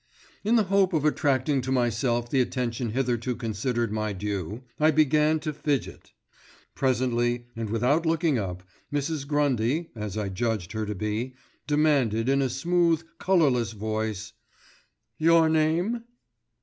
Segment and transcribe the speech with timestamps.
[0.43, 5.39] In the hope of attracting to myself the attention hitherto considered my due, I began
[5.41, 6.11] to fidget.
[6.73, 9.27] Presently, and without looking up, Mrs.
[9.27, 11.35] Grundy, as I judged her to be,
[11.67, 14.33] demanded in a smooth, colourless voice:—
[15.19, 16.03] "Your name?"